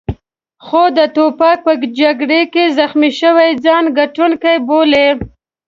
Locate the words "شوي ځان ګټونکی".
3.19-4.55